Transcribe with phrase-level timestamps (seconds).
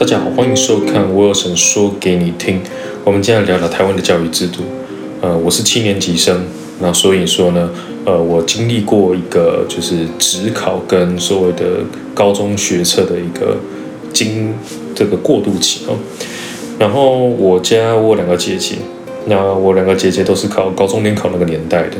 [0.00, 2.58] 大家好，欢迎收看我有神说给你听。
[3.04, 4.62] 我们今天聊聊台湾的教育制度。
[5.20, 6.42] 呃，我是七年级生，
[6.80, 7.68] 那所以说呢，
[8.06, 11.82] 呃，我经历过一个就是职考跟所谓的
[12.14, 13.58] 高中学测的一个
[14.10, 14.54] 经
[14.94, 15.94] 这个过渡期哦。
[16.78, 18.76] 然后我家我两个姐姐，
[19.26, 21.98] 那我两个姐姐都是考高中联考那个年代的。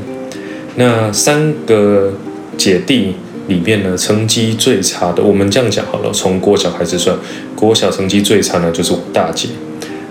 [0.77, 2.15] 那三个
[2.57, 3.17] 姐弟。
[3.51, 7.15] 里面呢，成绩最差的，我们这样讲好了，从国小开始算，
[7.57, 9.49] 国小成绩最差呢就是我大姐，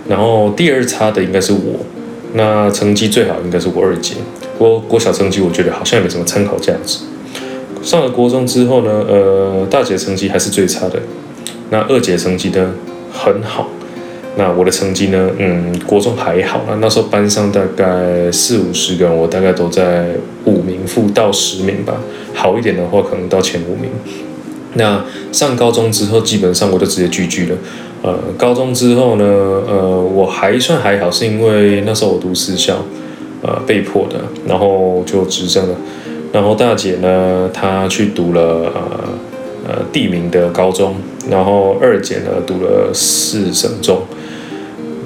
[0.09, 1.79] 然后第二差的应该是我，
[2.33, 4.15] 那成绩最好应该是我二姐。
[4.57, 6.99] 国国小成绩我觉得好像也没什么参考价值。
[7.81, 10.99] 上了国中之后呢，呃，大姐成绩还是最差的，
[11.69, 12.73] 那二姐成绩呢
[13.11, 13.69] 很好。
[14.37, 15.29] 那我的成绩呢？
[15.37, 16.77] 嗯，国中还好啦。
[16.79, 20.11] 那时候班上大概四五十个人，我大概都在
[20.45, 22.01] 五负到十名吧。
[22.33, 23.89] 好一点的话，可能到前五名。
[24.75, 27.55] 那上高中之后，基本上我就直接拒拒了。
[28.01, 32.77] 呃，高中之后呢，呃，我还算还好，是因为那时候我读私校，
[33.41, 35.75] 呃，被迫的，然后就直升了。
[36.31, 38.81] 然后大姐呢，她去读了呃
[39.67, 40.95] 呃地名的高中，
[41.29, 44.03] 然后二姐呢读了四省中。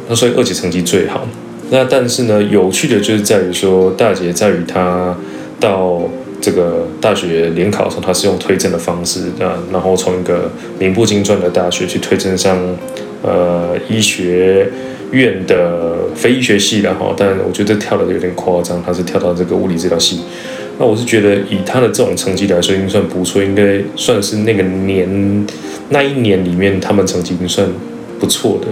[0.09, 1.25] 那所以二姐成绩最好，
[1.71, 5.15] 那但是呢，有趣的就是在于说，大姐在于她
[5.63, 6.01] 到
[6.41, 12.59] 这个大学联考的时候，她是用推荐的方式啊，然后从一个名不经传的大学去推荐上
[13.21, 14.67] 呃医学
[15.11, 20.19] 院的非医学系的哈，但我觉得跳的有点夸张，她是跳到这个物理治疗系。
[20.77, 25.47] 那我是觉得以她的这种成绩来说，已经算不错，应该算是那个年
[25.89, 27.65] 那一年里面他们成绩已经算
[28.19, 28.67] 不错的。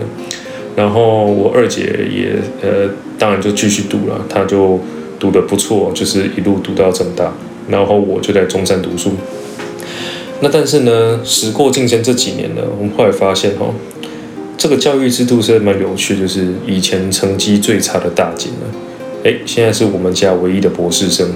[0.75, 4.79] 然后我二姐也呃，当然就继续读了，她就
[5.21, 7.31] 读的不错，就是一路读到正大。
[7.69, 9.11] 然后我就在中山读书。
[10.41, 13.67] 那但是呢，时过境迁这几年呢，我们后来发现哈，
[14.57, 18.65] 这个教育制度是蛮有趣，就是以前成绩最差的大姐呢，
[19.23, 21.29] 哎，现在是我们家唯一的博士生。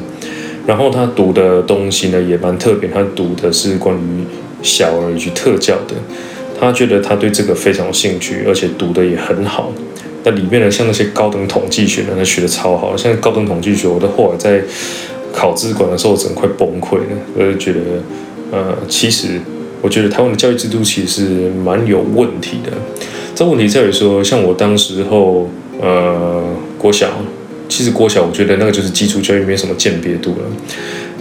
[0.65, 4.25] 然后他读的东西呢也蛮特别，他读的是关于
[4.63, 5.93] 小儿以及特教的。
[6.59, 9.71] 他觉得他对这个非常有兴趣，而且读的也很好。
[10.25, 12.97] 那里面呢，像那些高等统计学呢，他学的超好。
[12.97, 14.59] 像高等统计学，我都后来在
[15.31, 17.03] 考资管的时候，我整快崩溃了。
[17.35, 17.79] 我就觉得，
[18.51, 19.39] 呃，其实
[19.81, 22.71] 我觉得台湾的教育制度其实蛮有问题的。
[23.35, 25.47] 这问题在于说，像我当时候，
[25.79, 26.43] 呃，
[26.79, 27.11] 国小，
[27.69, 30.37] 其实国小我觉得那个就是基础教育，没什么鉴别度了。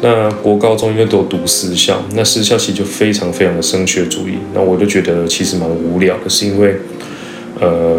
[0.01, 6.77] 那国高中因为都读私校，那私校其实就非常非常的升学主义，那我就觉得其实蛮无聊的，是因为，
[7.61, 7.99] 呃，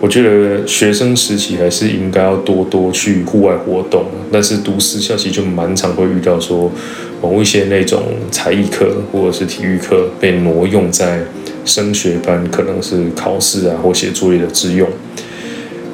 [0.00, 6.72] 我觉得学生时期还是应该要多多去户外活动，但是读私校其实就蛮常会遇到说
[7.20, 11.20] 某一些那种才艺课或者是体育课被挪用在
[11.64, 14.88] 升学班，可能是考试啊或写作业的之用，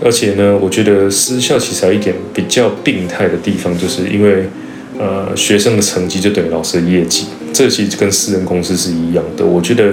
[0.05, 4.45] 而且呢，我觉得私校其实有一点比较病态的地方，就是因为。
[4.99, 9.45] 呃，学生的成绩就等于老师的业绩，这其实跟私人公司是一样的。
[9.45, 9.93] 我觉得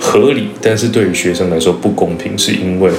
[0.00, 2.90] 合理，但是对于学生来说不公平，是因为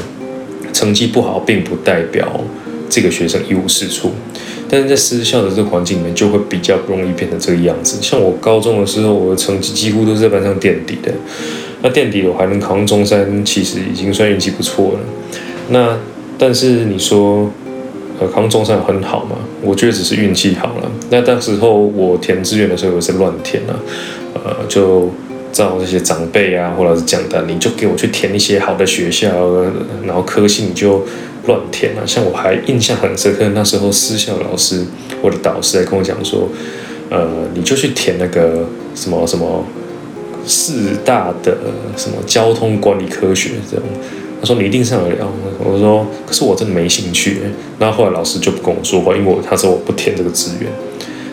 [0.74, 2.42] 成绩不好并不代表
[2.90, 4.12] 这个学生一无是处。
[4.70, 7.98] 但是在私校的这个环境里面，就会比较不容易变成这个样子。
[8.02, 11.12] 像我高中的时候，我的成绩几乎都是在班上垫底的。
[11.82, 15.00] 那垫底我还能考上中山，其实已经算运气不错了。
[15.70, 15.98] 那
[16.38, 17.50] 但是你说。
[18.22, 19.38] 呃，考中山很好嘛？
[19.62, 20.92] 我觉得只是运气好了。
[21.10, 23.80] 那当时候我填志愿的时候也是乱填啊，
[24.34, 25.10] 呃，就
[25.52, 29.30] 照这些长辈啊，或者是讲的，你就给我去填一些好的学校，
[30.06, 31.06] 然后科系你就
[31.48, 32.06] 乱填了。
[32.06, 34.86] 像我还印象很深刻，那时候私校老师，
[35.22, 36.48] 我的导师来跟我讲说，
[37.10, 38.66] 呃，你就去填那个
[38.96, 39.66] 什么什么
[40.46, 41.58] 四大的
[41.98, 43.86] 什么交通管理科学这种。
[44.42, 45.28] 他说你一定上得了，
[45.60, 47.40] 我说可是我真的没兴趣。
[47.78, 50.72] 那后来老师就不跟我说话，因为我他说我不填这个志愿。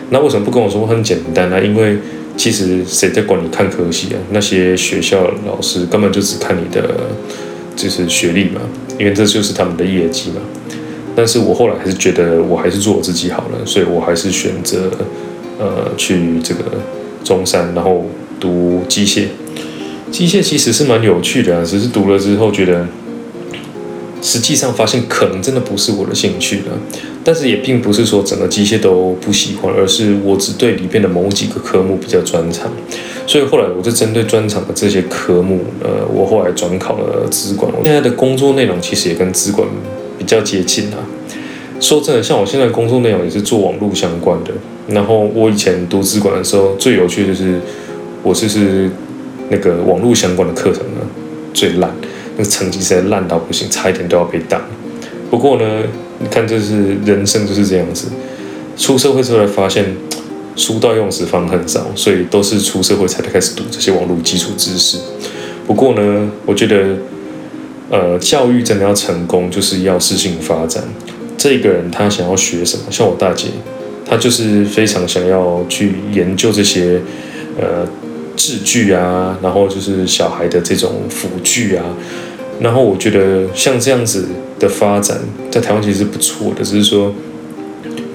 [0.09, 0.85] 那为什么不跟我说？
[0.87, 1.97] 很简单啊，因为
[2.37, 4.19] 其实谁在管你看科系啊？
[4.31, 7.09] 那些学校老师根本就只看你的
[7.75, 8.61] 就是学历嘛，
[8.99, 10.41] 因为这就是他们的业绩嘛。
[11.15, 14.91] 但是我后来还是觉得我还是做我自己好了，所以我还是选择
[15.57, 16.63] 呃去这个
[17.23, 18.05] 中山，然后
[18.39, 19.23] 读机械。
[20.11, 22.87] 机械其实是蛮有趣的，只是读了之后觉得，
[24.27, 26.77] 实际上发现可能真的不是我的兴趣了。
[27.23, 32.69] 但是也并不是说整个机械都不喜欢，而是我只对里边的某几个科目比较专长。
[33.25, 37.71] 所以后来我就针对专长的这些科目，呃，我后来转考了资管。
[37.71, 39.67] 我现在的工作内容其实也跟资管
[40.17, 40.99] 比较接近啊。
[41.79, 44.51] 说真的，像我现在工作内容也是做网络相关的。
[44.87, 47.59] 然后我以前读资管的时候，最有趣的就是
[48.21, 48.89] 我就是。
[49.49, 50.99] 那个网络相关的课程呢
[51.53, 51.89] 最烂，
[52.37, 54.61] 那成绩实在烂到不行，差一点都要被挡。
[55.29, 55.83] 不过呢，
[56.19, 58.07] 你看，这是人生就是这样子。
[58.77, 59.95] 出社会之后才发现，
[60.55, 64.97] 书到用时方恨少，所以都是出社会才开始读这些网络基础知识。
[65.65, 66.95] 不过呢，我觉得，
[67.89, 70.83] 呃，教育真的要成功，就是要适性发展。
[71.37, 72.83] 这个人他想要学什么？
[72.89, 73.47] 像我大姐，
[74.05, 77.01] 她就是非常想要去研究这些，
[77.59, 77.85] 呃，
[78.37, 81.83] 制剧啊，然后就是小孩的这种辅具啊。
[82.61, 85.19] 然后我觉得像这样子的发展，
[85.51, 87.13] 在台湾其实是不错的，只是说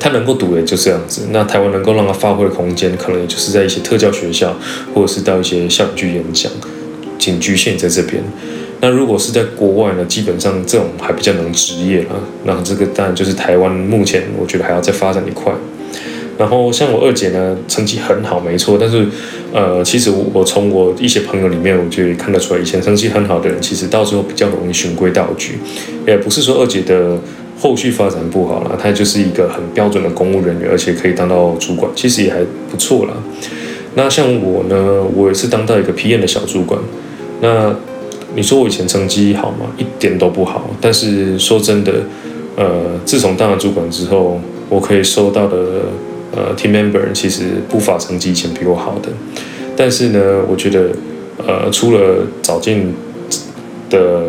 [0.00, 1.28] 他能够读也就这样子。
[1.30, 4.56] 那台湾能够让他发挥的空间，可能也就是在一些特教学校，
[4.94, 6.50] 或者是到一些校园去演讲，
[7.18, 8.22] 仅局限在这边。
[8.80, 12.16] 那如果是在国外呢，基本上这种还比较能职业了。
[12.44, 15.52] 那这个当然就是台湾目前我觉得还要再发展一块。
[16.36, 18.76] 然后像我二姐呢，成绩很好，没错。
[18.80, 19.06] 但是，
[19.52, 25.58] 呃，其实我从我一些朋友里面，我就看得出来，以前成绩很好的人，其实到最后比较容易循规蹈矩。
[26.06, 27.18] 也不是说二姐的
[27.60, 32.40] 后续发展不好了，她就是一个很标准的公务人员，而且可以当到主管，其实也还
[32.70, 33.12] 不错啦。
[33.94, 36.80] 那像我呢，我也是当到一个 PM 的小主管。
[37.42, 37.76] 那
[38.34, 39.66] 你说我以前成绩好吗？
[39.76, 40.70] 一点都不好。
[40.80, 41.92] 但是说真的，
[42.56, 44.40] 呃，自从当了主管之后，
[44.70, 45.56] 我可以收到的。
[46.34, 49.10] 呃，team member 其实不乏成绩以前比我好的，
[49.76, 50.90] 但是呢，我觉得，
[51.46, 52.94] 呃，除了早进
[53.90, 54.28] 的，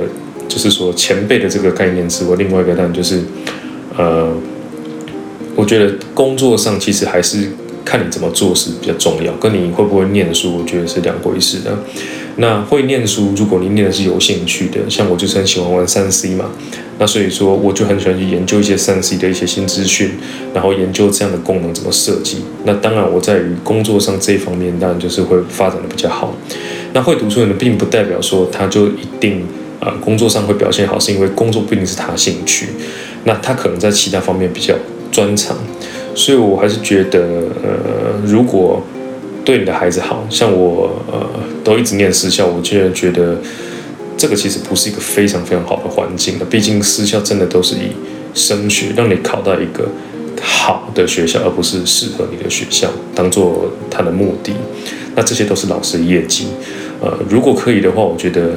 [0.50, 3.22] 就是说前辈的这个概念之外，另外一个当然就是，
[3.98, 4.34] 呃，
[5.56, 7.48] 我觉得工作上其实还是
[7.86, 11.72] 看你怎么做是比较重要，跟你会不会念书，我觉得是两回事的。
[12.38, 16.45] 那会念书，如果你念的是有兴趣的，像我就是很喜欢玩三 C 嘛，
[16.97, 20.12] 那所以说我就很喜欢去研究一些三 C 的一些新资讯，
[20.53, 22.38] 然后研究这样的功能怎么设计。
[22.65, 26.35] 那当然我在于工作上这一方面，当然就是会发展的比较好。
[26.94, 29.44] 那会读书的人并不代表说他就一定
[29.80, 32.69] 啊工作上会表现好，是因为工作不一定是他兴趣，
[33.25, 34.74] 那他可能在其他方面比较
[35.12, 35.56] 专长。
[36.15, 37.19] 所以我还是觉得，
[37.63, 38.83] 呃，如果
[39.45, 41.28] 对你的孩子好像我呃
[41.63, 43.38] 都一直念私校，我竟然觉得
[44.18, 46.45] 这个其实不是一个非常非常好的环境的。
[46.45, 47.92] 毕竟私校真的都是以
[48.34, 49.90] 升学让你考到一个
[50.42, 54.54] 好的学校，而不是适合你的学校当做他的目的。
[55.16, 56.48] 那这些都是老师的业绩。
[57.01, 58.51] 呃，如果可以的话，我觉得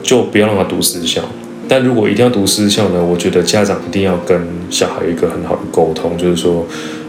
[0.00, 1.22] 就不要让他读私校。
[1.68, 4.40] 但如果一定要读私校呢，我觉得家长一定要跟
[4.70, 6.64] 小孩有一个很好的沟通，就是说。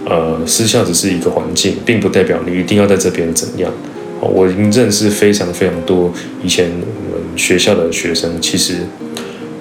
[0.05, 3.71] 呃，私校只是一个环境，并不代表你一定要在这边怎样。
[4.19, 6.11] 我已经认识非常非常多
[6.43, 8.77] 以前我们学校的学生，其实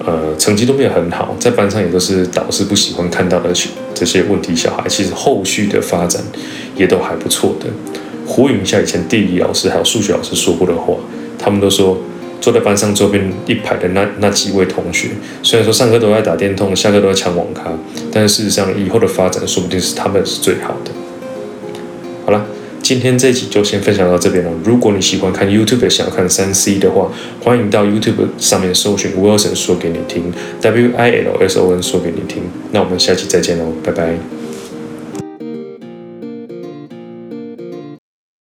[0.05, 3.51] 呃成绩都没有很好，在班上也都是导师不喜欢看到的
[3.93, 4.87] 这些问题小孩。
[4.87, 6.21] 其实后续的发展
[6.75, 7.67] 也都还不错的。
[8.25, 10.95] 呼应一下以前地理老师还有数学老师说过的话，
[11.37, 11.97] 他们都说。
[12.41, 15.09] 坐在班上周边一排的那那几位同学，
[15.43, 17.71] 虽然说上课都在打电动，下课都在抢网咖，
[18.11, 20.91] 但是事实上以后的发展说不定是他们是最好的。
[22.25, 22.45] 好了，
[22.81, 24.51] 今天这一集就先分享到这边了。
[24.63, 27.11] 如果你喜欢看 YouTube，想要看三 C 的话，
[27.43, 32.43] 欢迎到 YouTube 上面搜寻 Wilson 说给你听，W I L S O N 说给你听。
[32.71, 34.40] 那我们下期再见喽，拜拜。